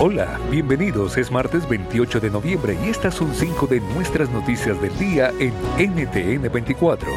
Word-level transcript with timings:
Hola, 0.00 0.40
bienvenidos. 0.50 1.18
Es 1.18 1.30
martes 1.30 1.68
28 1.68 2.18
de 2.18 2.30
noviembre 2.30 2.78
y 2.82 2.88
estas 2.88 3.14
son 3.14 3.34
cinco 3.34 3.66
de 3.66 3.80
nuestras 3.80 4.30
noticias 4.30 4.80
del 4.80 4.98
día 4.98 5.30
en 5.38 5.52
NTN 5.76 6.50
24. 6.50 7.10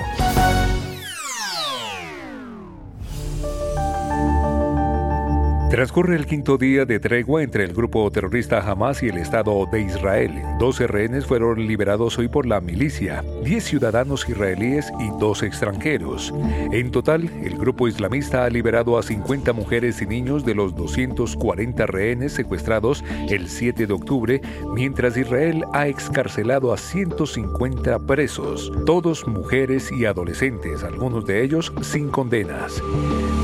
Transcurre 5.75 6.15
el 6.15 6.25
quinto 6.25 6.57
día 6.57 6.85
de 6.85 7.01
tregua 7.01 7.43
entre 7.43 7.65
el 7.65 7.73
grupo 7.73 8.09
terrorista 8.09 8.59
Hamas 8.59 9.03
y 9.03 9.09
el 9.09 9.17
Estado 9.17 9.65
de 9.69 9.81
Israel. 9.81 10.31
12 10.57 10.87
rehenes 10.87 11.25
fueron 11.25 11.67
liberados 11.67 12.17
hoy 12.17 12.29
por 12.29 12.45
la 12.45 12.61
milicia, 12.61 13.25
10 13.43 13.61
ciudadanos 13.61 14.23
israelíes 14.29 14.89
y 15.01 15.09
2 15.19 15.43
extranjeros. 15.43 16.33
En 16.71 16.91
total, 16.91 17.29
el 17.43 17.57
grupo 17.57 17.89
islamista 17.89 18.45
ha 18.45 18.49
liberado 18.49 18.97
a 18.97 19.03
50 19.03 19.51
mujeres 19.51 20.01
y 20.01 20.05
niños 20.05 20.45
de 20.45 20.55
los 20.55 20.73
240 20.75 21.85
rehenes 21.87 22.31
secuestrados 22.31 23.03
el 23.29 23.49
7 23.49 23.85
de 23.85 23.93
octubre, 23.93 24.41
mientras 24.73 25.17
Israel 25.17 25.65
ha 25.73 25.89
excarcelado 25.89 26.71
a 26.71 26.77
150 26.77 27.99
presos, 27.99 28.71
todos 28.85 29.27
mujeres 29.27 29.91
y 29.91 30.05
adolescentes, 30.05 30.85
algunos 30.85 31.25
de 31.25 31.43
ellos 31.43 31.73
sin 31.81 32.07
condenas. 32.07 32.81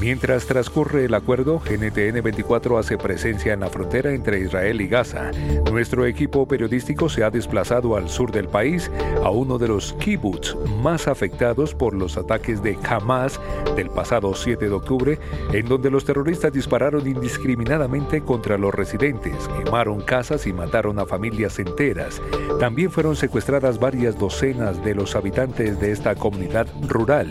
Mientras 0.02 0.48
transcurre 0.48 1.06
el 1.06 1.14
acuerdo, 1.14 1.60
GNTN 1.60 2.24
24 2.24 2.80
hace 2.80 2.98
presencia 2.98 3.54
en 3.54 3.60
la 3.60 3.70
frontera 3.70 4.12
entre 4.12 4.40
Israel 4.40 4.82
y 4.82 4.88
Gaza. 4.88 5.30
Nuestro 5.72 6.08
equipo 6.08 6.48
periodístico 6.48 7.08
se 7.08 7.24
ha 7.24 7.30
desplazado 7.30 7.96
al 7.96 8.10
sur 8.10 8.32
del 8.32 8.48
país, 8.48 8.90
a 9.24 9.30
uno 9.30 9.60
de 9.60 9.68
los 9.68 9.94
kibbutz 9.94 10.58
más 10.82 11.08
afectados 11.08 11.76
por 11.76 11.94
los 11.94 12.18
ataques 12.18 12.64
de 12.64 12.80
Hamas 12.90 13.40
del 13.76 13.92
pasado 13.92 14.34
7 14.34 14.66
de 14.66 14.72
octubre, 14.72 15.20
en 15.54 15.68
donde 15.68 15.92
los 15.92 16.04
terroristas 16.04 16.52
dispararon 16.52 17.06
indiscriminadamente 17.06 18.22
contra 18.22 18.58
los 18.58 18.74
residentes, 18.74 19.48
quemaron 19.64 20.02
casas 20.02 20.48
y 20.48 20.52
mataron 20.52 20.98
a 20.98 21.06
familias 21.06 21.60
enteras. 21.60 22.20
También 22.60 22.90
fueron 22.90 23.16
secuestradas 23.16 23.80
varias 23.80 24.18
docenas 24.18 24.84
de 24.84 24.96
los 24.96 25.16
habitantes 25.16 25.80
de 25.80 25.92
esta 25.92 26.16
comunidad 26.16 26.66
rural. 26.88 27.30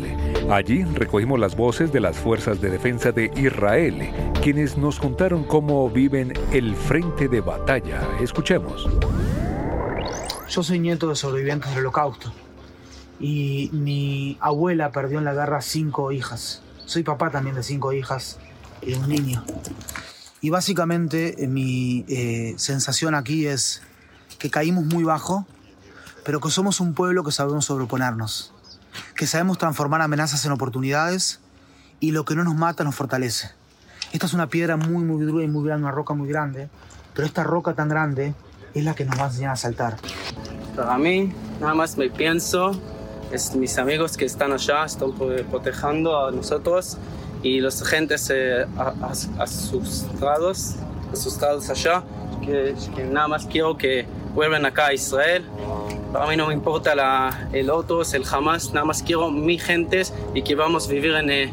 Allí 0.51 0.85
recogimos 0.85 1.41
las 1.41 1.57
voces 1.57 1.93
de 1.93 1.99
las 1.99 2.17
fuerzas 2.17 2.60
de 2.61 2.71
defensa 2.71 3.11
de 3.13 3.31
Israel, 3.37 4.13
quienes 4.43 4.77
nos 4.77 5.01
contaron 5.01 5.45
cómo 5.45 5.89
viven 5.89 6.33
el 6.53 6.77
frente 6.77 7.29
de 7.29 7.41
batalla. 7.41 8.03
Escuchemos. 8.21 8.87
Yo 10.49 10.63
soy 10.63 10.79
nieto 10.79 11.09
de 11.09 11.17
sobrevivientes 11.17 11.71
del 11.71 11.81
holocausto 11.81 12.33
y 13.19 13.71
mi 13.73 14.37
abuela 14.41 14.93
perdió 14.93 15.19
en 15.19 15.25
la 15.25 15.33
guerra 15.33 15.63
cinco 15.63 16.13
hijas. 16.13 16.63
Soy 16.85 17.03
papá 17.03 17.31
también 17.31 17.57
de 17.57 17.63
cinco 17.63 17.93
hijas 17.93 18.39
y 18.83 18.95
un 18.95 19.09
niño. 19.09 19.45
Y 20.41 20.51
básicamente 20.51 21.43
eh, 21.43 21.47
mi 21.47 22.05
eh, 22.09 22.55
sensación 22.59 23.15
aquí 23.15 23.47
es 23.47 23.83
que 24.39 24.51
caímos 24.51 24.85
muy 24.85 25.05
bajo, 25.05 25.47
pero 26.25 26.41
que 26.41 26.51
somos 26.51 26.81
un 26.81 26.95
pueblo 26.95 27.25
que 27.25 27.33
sabemos 27.33 27.67
sobreponernos, 27.67 28.53
que 29.15 29.27
sabemos 29.27 29.57
transformar 29.59 30.03
amenazas 30.03 30.45
en 30.45 30.53
oportunidades 30.53 31.41
y 32.01 32.13
lo 32.13 32.25
que 32.25 32.35
no 32.35 32.43
nos 32.43 32.55
mata 32.55 32.83
nos 32.83 32.95
fortalece. 32.95 33.51
Esta 34.13 34.27
es 34.27 34.33
una 34.33 34.49
piedra 34.49 34.77
muy, 34.77 35.05
muy 35.05 35.25
dura 35.25 35.45
y 35.45 35.49
muy 35.49 35.65
grande, 35.65 35.85
una 35.85 35.93
roca 35.93 36.15
muy 36.15 36.29
grande, 36.29 36.69
pero 37.15 37.27
esta 37.27 37.45
roca 37.45 37.75
tan 37.75 37.89
grande 37.89 38.35
es 38.75 38.85
la 38.85 38.95
que 38.95 39.05
nos 39.05 39.19
va 39.19 39.25
a 39.25 39.27
enseñar 39.29 39.53
a 39.53 39.57
saltar. 39.57 39.97
Para 40.75 40.99
mí, 40.99 41.33
nada 41.61 41.75
más 41.75 41.97
me 41.97 42.09
pienso, 42.09 42.73
es 43.31 43.55
mis 43.55 43.79
amigos 43.79 44.17
que 44.17 44.25
están 44.25 44.53
allá, 44.53 44.85
están 44.85 45.13
protegiendo 45.13 46.27
a 46.27 46.33
nosotros 46.33 46.97
y 47.43 47.61
los 47.61 47.81
agentes 47.83 48.31
eh, 48.35 48.67
asustados, 49.39 50.77
asustados 51.13 51.71
allá, 51.71 52.03
que, 52.45 52.75
nada 53.11 53.29
más 53.29 53.47
quiero 53.47 53.77
que 53.77 54.07
vuelvan 54.35 54.65
acá 54.65 54.87
a 54.87 54.95
Israel. 54.95 55.45
Para 56.13 56.27
mí 56.27 56.37
no 56.37 56.49
me 56.49 56.55
importa 56.55 56.95
la, 56.95 57.49
el 57.53 57.71
otro, 57.71 58.03
el 58.03 58.25
Hamas, 58.31 58.73
nada 58.73 58.85
más 58.85 59.03
quiero 59.03 59.31
mi 59.31 59.59
gentes 59.59 60.13
y 60.35 60.43
que 60.43 60.57
vamos 60.57 60.89
a 60.89 60.91
vivir 60.91 61.15
en, 61.15 61.31
eh, 61.31 61.53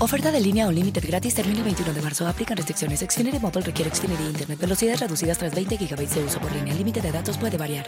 Oferta 0.00 0.32
de 0.32 0.40
línea 0.40 0.66
Unlimited 0.66 1.04
gratis 1.06 1.34
termina 1.34 1.58
el 1.58 1.64
21 1.64 1.92
de 1.92 2.02
marzo. 2.02 2.26
Aplican 2.26 2.56
restricciones. 2.56 3.00
Xfinity 3.00 3.38
Mobile 3.38 3.62
requiere 3.62 3.94
Xfinity 3.94 4.24
Internet. 4.24 4.58
Velocidades 4.58 5.00
reducidas 5.00 5.38
tras 5.38 5.54
20 5.54 5.76
GB 5.76 6.08
de 6.08 6.24
uso 6.24 6.40
por 6.40 6.52
línea. 6.52 6.72
El 6.72 6.78
límite 6.78 7.00
de 7.00 7.12
datos 7.12 7.38
puede 7.38 7.56
variar. 7.56 7.86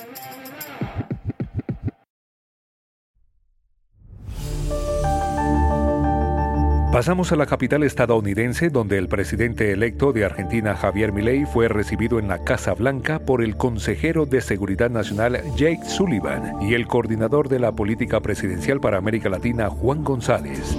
Pasamos 6.93 7.31
a 7.31 7.37
la 7.37 7.45
capital 7.45 7.83
estadounidense 7.83 8.71
donde 8.71 8.97
el 8.97 9.07
presidente 9.09 9.71
electo 9.71 10.15
de 10.15 10.25
Argentina 10.25 10.75
Javier 10.75 11.13
Milei 11.13 11.45
fue 11.45 11.69
recibido 11.69 12.19
en 12.19 12.27
la 12.27 12.43
Casa 12.43 12.73
Blanca 12.73 13.19
por 13.19 13.45
el 13.45 13.57
consejero 13.59 14.25
de 14.25 14.41
Seguridad 14.41 14.89
Nacional 14.89 15.43
Jake 15.57 15.85
Sullivan 15.85 16.63
y 16.63 16.73
el 16.73 16.87
coordinador 16.87 17.51
de 17.51 17.59
la 17.59 17.73
política 17.73 18.21
presidencial 18.21 18.81
para 18.81 18.97
América 18.97 19.29
Latina 19.29 19.69
Juan 19.69 20.05
González. 20.05 20.75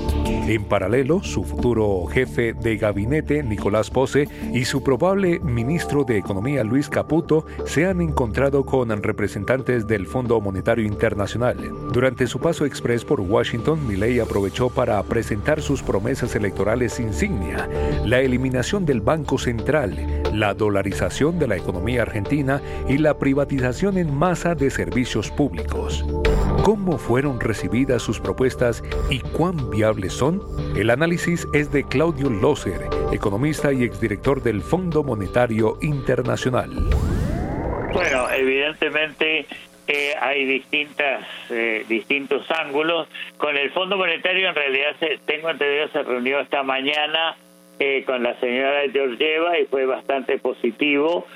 En 0.48 0.64
paralelo, 0.64 1.22
su 1.24 1.44
futuro 1.44 2.06
jefe 2.06 2.54
de 2.54 2.78
gabinete, 2.78 3.44
Nicolás 3.44 3.90
Pose, 3.90 4.30
y 4.54 4.64
su 4.64 4.82
probable 4.82 5.42
ministro 5.42 6.06
de 6.06 6.18
Economía, 6.18 6.64
Luis 6.64 6.88
Caputo, 6.88 7.46
se 7.66 7.86
han 7.86 8.00
encontrado 8.00 8.66
con 8.66 8.90
representantes 9.04 9.88
del 9.88 10.08
Fondo 10.08 10.40
Monetario 10.40 10.86
Internacional. 10.86 11.58
Durante 11.92 12.28
su 12.28 12.40
paso 12.40 12.64
express 12.64 13.04
por 13.04 13.20
Washington, 13.20 13.86
Milei 13.86 14.22
aprovechó 14.22 14.70
para 14.70 15.04
presentar 15.04 15.62
sus 15.62 15.84
promesas 15.84 16.34
electorales 16.34 16.98
insignia, 17.02 17.68
la 18.06 18.22
eliminación 18.22 18.86
del 18.86 19.02
Banco 19.02 19.38
Central, 19.38 20.24
la 20.32 20.54
dolarización 20.54 21.40
de 21.40 21.48
la 21.48 21.58
economía 21.58 22.04
argentina 22.04 22.62
y 22.88 23.00
la 23.00 23.18
privatización 23.18 23.98
en 23.98 24.16
masa 24.16 24.56
de 24.56 24.70
servicios 24.70 25.30
públicos. 25.30 26.06
¿Cómo 26.68 26.98
fueron 26.98 27.40
recibidas 27.40 28.02
sus 28.02 28.20
propuestas 28.20 28.84
y 29.10 29.22
cuán 29.22 29.70
viables 29.70 30.12
son? 30.12 30.42
El 30.76 30.90
análisis 30.90 31.48
es 31.54 31.72
de 31.72 31.86
Claudio 31.86 32.30
Loser, 32.30 32.82
economista 33.14 33.72
y 33.72 33.86
exdirector 33.86 34.44
del 34.44 34.60
Fondo 34.60 35.02
Monetario 35.02 35.78
Internacional. 35.82 36.70
Bueno, 37.94 38.30
evidentemente 38.32 39.46
eh, 39.88 40.14
hay 40.20 40.44
distintas 40.44 41.26
eh, 41.50 41.86
distintos 41.88 42.46
ángulos. 42.52 43.08
Con 43.38 43.56
el 43.56 43.72
Fondo 43.72 43.96
Monetario 43.96 44.50
en 44.50 44.56
realidad 44.56 44.94
se, 45.00 45.20
tengo 45.26 45.50
entendido 45.50 45.88
se 45.88 46.04
reunió 46.04 46.42
esta 46.42 46.64
mañana 46.64 47.38
eh, 47.80 48.04
con 48.06 48.24
la 48.24 48.38
señora 48.42 48.82
Georgieva 48.92 49.58
y 49.58 49.68
fue 49.68 49.86
bastante 49.86 50.38
positivo. 50.38 51.28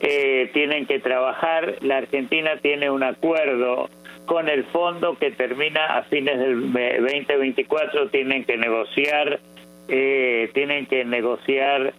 tienen 0.00 0.86
que 0.86 0.98
trabajar. 0.98 1.76
La 1.80 1.98
Argentina 1.98 2.56
tiene 2.56 2.90
un 2.90 3.04
acuerdo 3.04 3.88
con 4.30 4.48
el 4.48 4.62
fondo 4.66 5.16
que 5.18 5.32
termina 5.32 5.86
a 5.86 6.04
fines 6.04 6.38
del 6.38 6.72
2024 6.72 8.10
tienen 8.10 8.44
que 8.44 8.56
negociar 8.56 9.40
eh, 9.88 10.48
tienen 10.54 10.86
que 10.86 11.04
negociar 11.04 11.92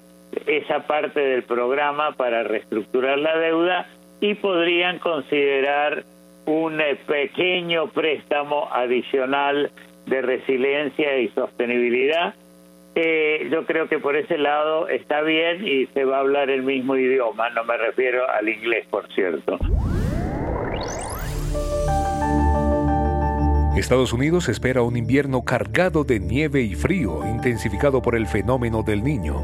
esa 0.45 0.87
parte 0.87 1.19
del 1.19 1.43
programa 1.43 2.13
para 2.13 2.43
reestructurar 2.43 3.17
la 3.17 3.37
deuda 3.37 3.85
y 4.21 4.35
podrían 4.35 4.99
considerar 4.99 6.05
un 6.45 6.79
eh, 6.79 6.95
pequeño 7.05 7.87
préstamo 7.87 8.69
adicional 8.71 9.69
de 10.05 10.21
resiliencia 10.21 11.17
y 11.17 11.27
sostenibilidad. 11.31 12.33
Eh, 12.95 13.49
yo 13.51 13.65
creo 13.65 13.89
que 13.89 13.99
por 13.99 14.15
ese 14.15 14.37
lado 14.37 14.87
está 14.87 15.21
bien 15.21 15.67
y 15.67 15.87
se 15.87 16.05
va 16.05 16.15
a 16.15 16.19
hablar 16.21 16.49
el 16.49 16.63
mismo 16.63 16.95
idioma, 16.95 17.49
no 17.49 17.65
me 17.65 17.75
refiero 17.75 18.23
al 18.29 18.47
inglés, 18.47 18.87
por 18.89 19.11
cierto. 19.13 19.59
Estados 23.75 24.11
Unidos 24.11 24.49
espera 24.49 24.81
un 24.81 24.97
invierno 24.97 25.43
cargado 25.43 26.03
de 26.03 26.19
nieve 26.19 26.61
y 26.61 26.75
frío, 26.75 27.25
intensificado 27.25 28.01
por 28.01 28.15
el 28.15 28.27
fenómeno 28.27 28.83
del 28.83 29.01
niño. 29.01 29.41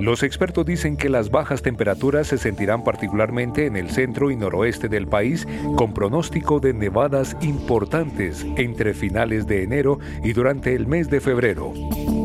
Los 0.00 0.22
expertos 0.22 0.64
dicen 0.64 0.96
que 0.96 1.08
las 1.08 1.30
bajas 1.30 1.62
temperaturas 1.62 2.28
se 2.28 2.38
sentirán 2.38 2.84
particularmente 2.84 3.66
en 3.66 3.76
el 3.76 3.90
centro 3.90 4.30
y 4.30 4.36
noroeste 4.36 4.88
del 4.88 5.08
país, 5.08 5.46
con 5.76 5.92
pronóstico 5.92 6.60
de 6.60 6.72
nevadas 6.72 7.36
importantes 7.40 8.46
entre 8.56 8.94
finales 8.94 9.46
de 9.46 9.64
enero 9.64 9.98
y 10.22 10.34
durante 10.34 10.74
el 10.74 10.86
mes 10.86 11.10
de 11.10 11.20
febrero. 11.20 11.72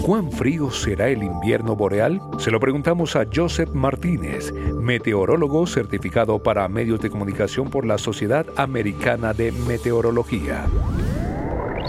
¿Cuán 0.05 0.31
frío 0.31 0.69
será 0.69 1.09
el 1.09 1.23
invierno 1.23 1.75
boreal? 1.75 2.21
Se 2.37 2.51
lo 2.51 2.59
preguntamos 2.59 3.15
a 3.15 3.25
Joseph 3.33 3.71
Martínez, 3.73 4.51
meteorólogo 4.53 5.65
certificado 5.65 6.43
para 6.43 6.67
medios 6.67 6.99
de 7.01 7.09
comunicación 7.09 7.69
por 7.69 7.85
la 7.85 7.97
Sociedad 7.97 8.45
Americana 8.55 9.33
de 9.33 9.51
Meteorología. 9.51 10.65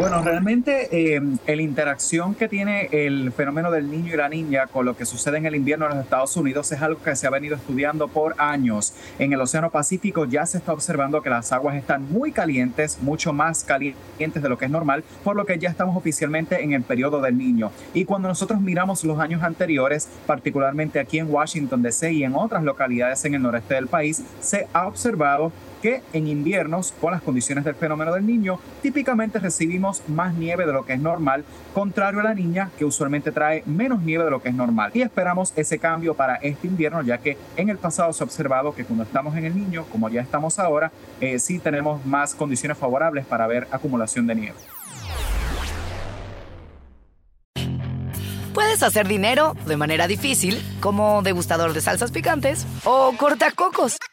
Bueno, 0.01 0.23
realmente 0.23 0.89
eh, 1.15 1.21
la 1.47 1.61
interacción 1.61 2.35
que 2.35 2.49
tiene 2.49 2.89
el 2.91 3.33
fenómeno 3.33 3.71
del 3.71 3.91
niño 3.91 4.15
y 4.15 4.17
la 4.17 4.31
niña 4.31 4.67
con 4.67 4.87
lo 4.87 4.97
que 4.97 5.05
sucede 5.05 5.37
en 5.37 5.45
el 5.45 5.55
invierno 5.55 5.85
en 5.85 5.95
los 5.95 6.03
Estados 6.03 6.35
Unidos 6.39 6.73
es 6.73 6.81
algo 6.81 7.03
que 7.03 7.15
se 7.15 7.27
ha 7.27 7.31
venido 7.31 7.55
estudiando 7.55 8.09
por 8.09 8.35
años. 8.39 8.95
En 9.19 9.35
el 9.35 9.41
Océano 9.43 9.69
Pacífico 9.69 10.25
ya 10.25 10.47
se 10.47 10.57
está 10.57 10.73
observando 10.73 11.21
que 11.21 11.29
las 11.29 11.53
aguas 11.53 11.77
están 11.77 12.11
muy 12.11 12.33
calientes, 12.33 12.99
mucho 13.03 13.35
más 13.35 13.63
calientes 13.63 14.43
de 14.43 14.49
lo 14.49 14.57
que 14.57 14.65
es 14.65 14.71
normal, 14.71 15.05
por 15.23 15.37
lo 15.37 15.45
que 15.45 15.59
ya 15.59 15.69
estamos 15.69 15.95
oficialmente 15.95 16.65
en 16.65 16.73
el 16.73 16.83
periodo 16.83 17.21
del 17.21 17.37
niño. 17.37 17.71
Y 17.93 18.07
cuando 18.07 18.29
nosotros 18.29 18.59
miramos 18.59 19.05
los 19.05 19.19
años 19.19 19.43
anteriores, 19.43 20.09
particularmente 20.27 20.99
aquí 20.99 21.19
en 21.19 21.31
Washington 21.31 21.83
DC 21.83 22.11
y 22.11 22.25
en 22.25 22.37
otras 22.37 22.65
localidades 22.65 23.23
en 23.27 23.35
el 23.35 23.43
noreste 23.43 23.75
del 23.75 23.87
país, 23.87 24.23
se 24.41 24.67
ha 24.73 24.87
observado 24.87 25.53
que 25.81 26.03
en 26.13 26.27
inviernos, 26.27 26.93
con 27.01 27.13
las 27.13 27.23
condiciones 27.23 27.65
del 27.65 27.75
fenómeno 27.75 28.13
del 28.13 28.27
niño, 28.27 28.59
típicamente 28.83 29.39
recibimos 29.39 30.03
más 30.09 30.35
nieve 30.35 30.67
de 30.67 30.73
lo 30.73 30.85
que 30.85 30.95
es 30.95 31.01
normal, 31.01 31.45
contrario 31.75 32.21
a 32.21 32.25
la 32.25 32.35
niña, 32.35 32.71
que 32.79 32.85
usualmente 32.85 33.33
trae 33.33 33.63
menos 33.67 34.03
nieve 34.03 34.25
de 34.25 34.31
lo 34.31 34.43
que 34.43 34.51
es 34.51 34.55
normal. 34.55 34.91
Y 34.95 35.03
esperamos 35.03 35.53
ese 35.57 35.79
cambio 35.79 36.15
para 36.15 36.37
este 36.37 36.67
invierno, 36.67 37.03
ya 37.03 37.19
que 37.19 37.37
en 37.57 37.69
el 37.69 37.79
pasado 37.79 38.13
se 38.13 38.23
ha 38.23 38.27
observado 38.27 38.75
que 38.75 38.85
cuando 38.85 39.05
estamos 39.05 39.37
en 39.37 39.45
el 39.45 39.57
niño, 39.57 39.85
como 39.91 40.09
ya 40.09 40.21
estamos 40.21 40.59
ahora, 40.59 40.93
eh, 41.21 41.39
sí 41.39 41.59
tenemos 41.59 42.05
más 42.05 42.35
condiciones 42.35 42.79
favorables 42.79 43.27
para 43.27 43.47
ver 43.47 43.67
acumulación 43.71 44.27
de 44.27 44.35
nieve. 44.35 44.57
Puedes 48.55 48.83
hacer 48.83 49.07
dinero 49.07 49.55
de 49.67 49.77
manera 49.77 50.09
difícil, 50.09 50.61
como 50.81 51.23
degustador 51.23 51.73
de 51.73 51.81
salsas 51.81 52.11
picantes, 52.11 52.67
o 52.85 53.13
cortacocos, 53.17 53.97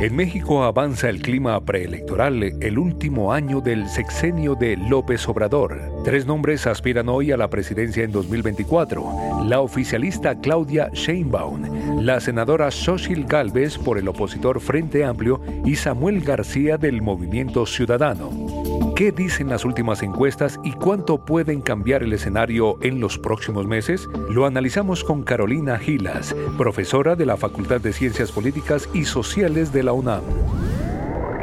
En 0.00 0.14
México 0.14 0.62
avanza 0.62 1.08
el 1.08 1.20
clima 1.20 1.60
preelectoral, 1.60 2.40
el 2.60 2.78
último 2.78 3.32
año 3.32 3.60
del 3.60 3.88
sexenio 3.88 4.54
de 4.54 4.76
López 4.76 5.28
Obrador. 5.28 5.76
Tres 6.04 6.24
nombres 6.24 6.68
aspiran 6.68 7.08
hoy 7.08 7.32
a 7.32 7.36
la 7.36 7.50
presidencia 7.50 8.04
en 8.04 8.12
2024. 8.12 9.42
La 9.46 9.60
oficialista 9.60 10.38
Claudia 10.38 10.88
Sheinbaum, 10.92 12.00
la 12.00 12.20
senadora 12.20 12.70
Xochitl 12.70 13.24
Gálvez 13.24 13.76
por 13.76 13.98
el 13.98 14.06
opositor 14.06 14.60
Frente 14.60 15.04
Amplio 15.04 15.40
y 15.64 15.74
Samuel 15.74 16.20
García 16.20 16.76
del 16.76 17.02
Movimiento 17.02 17.66
Ciudadano. 17.66 18.67
¿Qué 18.98 19.12
dicen 19.12 19.48
las 19.48 19.64
últimas 19.64 20.02
encuestas 20.02 20.58
y 20.64 20.72
cuánto 20.72 21.24
pueden 21.24 21.60
cambiar 21.60 22.02
el 22.02 22.12
escenario 22.12 22.78
en 22.82 22.98
los 22.98 23.16
próximos 23.16 23.64
meses? 23.64 24.08
Lo 24.28 24.44
analizamos 24.44 25.04
con 25.04 25.22
Carolina 25.22 25.78
Gilas, 25.78 26.34
profesora 26.56 27.14
de 27.14 27.24
la 27.24 27.36
Facultad 27.36 27.80
de 27.80 27.92
Ciencias 27.92 28.32
Políticas 28.32 28.88
y 28.92 29.04
Sociales 29.04 29.72
de 29.72 29.84
la 29.84 29.92
UNAM. 29.92 30.22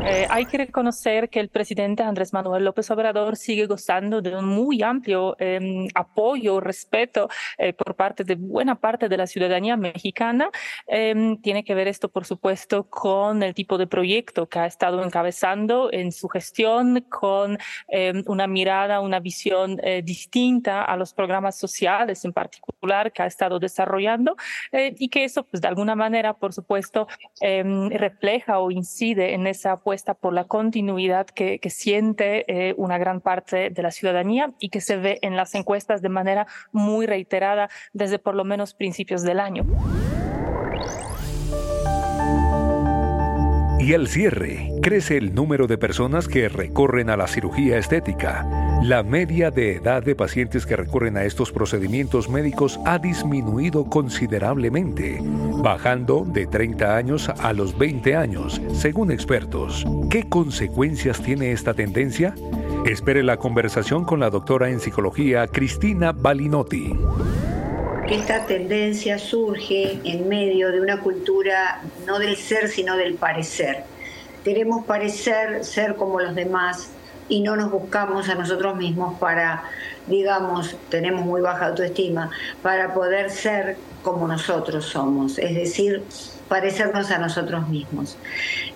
Eh, 0.08 0.28
hay 0.30 0.46
que 0.46 0.60
reconocer 0.60 1.30
que 1.30 1.40
el 1.40 1.50
presidente 1.50 2.04
Andrés 2.04 2.32
Manuel 2.32 2.64
López 2.64 2.92
Obrador 2.92 3.38
sigue 3.38 3.66
gozando 3.66 4.22
de 4.22 4.36
un 4.36 4.46
muy 4.46 4.84
amplio 4.84 5.36
eh, 5.40 5.88
apoyo, 5.96 6.60
respeto 6.60 7.28
eh, 7.58 7.74
por 7.74 7.96
parte 7.96 8.24
de 8.24 8.36
buena 8.36 8.76
parte 8.76 9.10
de 9.10 9.18
la 9.18 9.26
ciudadanía 9.26 9.76
mexicana. 9.78 10.52
Em, 10.86 11.42
tiene 11.42 11.64
que 11.64 11.74
ver 11.74 11.88
esto, 11.88 12.10
por 12.10 12.24
supuesto, 12.26 12.88
con 12.88 13.42
el 13.42 13.56
tipo 13.56 13.80
de 13.80 13.88
proyecto 13.88 14.48
que 14.48 14.60
ha 14.60 14.68
estado 14.68 15.04
encabezando 15.04 15.90
en 15.92 16.12
su 16.12 16.28
gestión, 16.28 17.02
con 17.10 17.58
em, 17.88 18.24
una 18.28 18.46
mirada, 18.46 19.00
una 19.00 19.20
visión 19.20 19.80
eh, 19.82 20.04
distinta 20.04 20.84
a 20.84 20.98
los 20.98 21.16
programas 21.16 21.58
sociales 21.58 22.24
en 22.26 22.32
particular 22.32 23.12
que 23.12 23.24
ha 23.24 23.26
estado 23.26 23.58
desarrollando 23.58 24.36
eh, 24.72 24.94
y 25.00 25.10
que 25.10 25.24
eso, 25.24 25.44
pues 25.46 25.62
de 25.62 25.68
alguna 25.68 25.96
manera, 25.96 26.36
por 26.36 26.54
supuesto, 26.54 27.08
refleja 27.42 28.60
o 28.60 28.70
incide 28.70 29.34
en 29.34 29.48
esa 29.48 29.74
apuesta 29.74 29.95
por 30.04 30.34
la 30.34 30.46
continuidad 30.46 31.28
que, 31.28 31.60
siente 31.70 32.46
eh, 32.48 32.74
una 32.78 32.98
gran 32.98 33.22
parte 33.22 33.70
de 33.70 33.82
la 33.82 33.92
ciudadanía 33.92 34.54
y 34.60 34.70
que 34.70 34.82
se 34.82 34.98
ve 34.98 35.20
en 35.22 35.36
las 35.36 35.56
encuestas 35.56 36.02
de 36.02 36.10
manera 36.10 36.48
muy 36.72 37.06
reiterada 37.06 37.70
desde 37.94 38.20
por 38.20 38.36
lo 38.36 38.44
menos 38.44 38.74
principios 38.74 39.24
del 39.24 39.40
año. 39.40 39.66
Y 43.80 43.94
al 43.94 44.08
cierre, 44.08 44.72
crece 44.82 45.18
el 45.18 45.36
número 45.36 45.68
de 45.68 45.78
personas 45.78 46.28
que 46.28 46.50
recurren 46.50 47.10
a 47.10 47.18
la 47.18 47.28
cirugía 47.28 47.78
estética. 47.78 48.65
La 48.84 49.02
media 49.02 49.50
de 49.50 49.78
edad 49.78 50.04
de 50.04 50.16
pacientes 50.16 50.66
que 50.66 50.76
recurren 50.76 51.18
a 51.18 51.24
estos 51.24 51.52
procedimientos 51.52 52.30
médicos 52.30 52.80
ha 52.86 53.00
disminuido 53.00 53.86
considerablemente, 53.86 55.20
bajando 55.22 56.24
de 56.26 56.46
30 56.46 56.96
años 56.96 57.30
a 57.30 57.54
los 57.54 57.78
20 57.78 58.16
años, 58.16 58.62
según 58.74 59.12
expertos. 59.12 59.86
¿Qué 60.12 60.30
consecuencias 60.30 61.22
tiene 61.22 61.52
esta 61.52 61.74
tendencia? 61.74 62.36
Espere 62.86 63.24
la 63.24 63.38
conversación 63.38 64.06
con 64.06 64.20
la 64.20 64.30
doctora 64.30 64.70
en 64.70 64.80
psicología 64.80 65.48
Cristina 65.48 66.12
Balinotti. 66.12 66.94
Esta 68.08 68.46
tendencia 68.46 69.18
surge 69.18 70.00
en 70.04 70.30
medio 70.30 70.72
de 70.72 70.80
una 70.80 71.00
cultura 71.00 71.82
no 72.06 72.20
del 72.20 72.36
ser, 72.36 72.68
sino 72.68 72.96
del 72.98 73.16
parecer. 73.16 73.84
Queremos 74.44 74.86
parecer 74.86 75.64
ser 75.66 75.96
como 75.96 76.20
los 76.20 76.36
demás 76.36 76.92
y 77.30 77.42
no 77.42 77.56
nos 77.56 77.72
buscamos 77.72 78.30
a 78.30 78.36
nosotros 78.36 78.76
mismos 78.76 79.20
para, 79.20 79.64
digamos, 80.08 80.76
tenemos 80.90 81.26
muy 81.26 81.42
baja 81.42 81.68
autoestima, 81.68 82.30
para 82.62 82.94
poder 82.94 83.30
ser 83.30 83.78
como 84.04 84.28
nosotros 84.28 84.86
somos. 84.86 85.38
Es 85.40 85.56
decir, 85.56 86.04
parecernos 86.48 87.10
a 87.12 87.18
nosotros 87.18 87.68
mismos. 87.70 88.18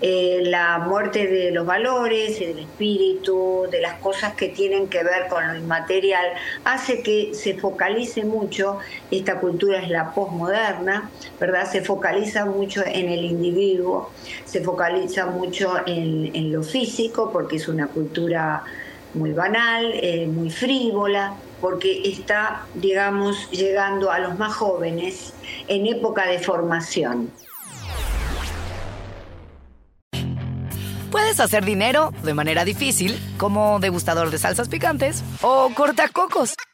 Eh, 0.02 0.42
la 0.44 0.80
muerte 0.80 1.28
de 1.28 1.52
los 1.52 1.66
valores, 1.66 2.40
del 2.40 2.60
espíritu, 2.60 3.68
de 3.72 3.82
las 3.82 3.96
cosas 4.00 4.34
que 4.34 4.50
tienen 4.50 4.88
que 4.88 5.04
ver 5.04 5.28
con 5.30 5.48
lo 5.48 5.56
inmaterial, 5.56 6.26
hace 6.64 7.04
que 7.04 7.34
se 7.34 7.56
focalice 7.56 8.24
mucho, 8.24 8.80
esta 9.12 9.40
cultura 9.40 9.82
es 9.82 9.90
la 9.90 10.14
posmoderna, 10.14 11.10
¿verdad? 11.40 11.70
Se 11.72 11.82
focaliza 11.82 12.46
mucho 12.46 12.82
en 12.86 13.10
el 13.10 13.24
individuo, 13.24 14.12
se 14.46 14.62
focaliza 14.62 15.28
mucho 15.28 15.76
en, 15.86 16.52
lo 16.52 16.64
físico, 16.64 17.30
porque 17.32 17.58
es 17.58 17.68
una 17.68 17.88
cultura 17.88 18.64
muy 19.14 19.32
banal, 19.32 19.92
eh, 19.94 20.28
muy 20.28 20.50
frívola, 20.50 21.34
porque 21.62 22.02
está, 22.06 22.66
digamos, 22.76 23.50
llegando 23.52 24.12
a 24.12 24.20
los 24.20 24.38
más 24.38 24.54
jóvenes 24.54 25.34
en 25.68 25.88
época 25.88 26.26
de 26.28 26.40
formación. 26.40 27.32
Puedes 31.12 31.40
hacer 31.40 31.66
dinero 31.66 32.14
de 32.24 32.36
manera 32.36 32.64
difícil, 32.66 33.20
como 33.38 33.80
degustador 33.80 34.30
de 34.30 34.38
salsas 34.38 34.70
picantes, 34.70 35.24
o 35.42 35.72
cortacocos, 35.74 36.54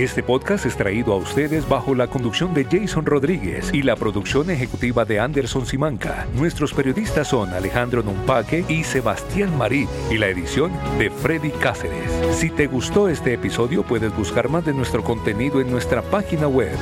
Este 0.00 0.22
podcast 0.22 0.64
es 0.64 0.78
traído 0.78 1.12
a 1.12 1.16
ustedes 1.16 1.68
bajo 1.68 1.94
la 1.94 2.06
conducción 2.06 2.54
de 2.54 2.64
Jason 2.64 3.04
Rodríguez 3.04 3.68
y 3.74 3.82
la 3.82 3.96
producción 3.96 4.48
ejecutiva 4.48 5.04
de 5.04 5.20
Anderson 5.20 5.66
Simanca. 5.66 6.26
Nuestros 6.32 6.72
periodistas 6.72 7.28
son 7.28 7.50
Alejandro 7.50 8.02
Numpaque 8.02 8.64
y 8.66 8.82
Sebastián 8.82 9.58
Marín 9.58 9.86
y 10.10 10.16
la 10.16 10.28
edición 10.28 10.72
de 10.98 11.10
Freddy 11.10 11.50
Cáceres. 11.50 12.10
Si 12.32 12.48
te 12.48 12.66
gustó 12.66 13.10
este 13.10 13.34
episodio 13.34 13.82
puedes 13.82 14.16
buscar 14.16 14.48
más 14.48 14.64
de 14.64 14.72
nuestro 14.72 15.04
contenido 15.04 15.60
en 15.60 15.70
nuestra 15.70 16.00
página 16.00 16.48
web 16.48 16.74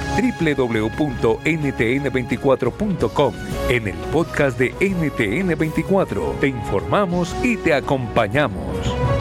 www.ntn24.com. 0.47 3.35
En 3.69 3.89
el 3.89 3.97
podcast 4.13 4.57
de 4.61 4.73
NTN24 4.77 6.39
te 6.39 6.47
informamos 6.47 7.35
y 7.43 7.57
te 7.57 7.75
acompañamos. 7.75 9.18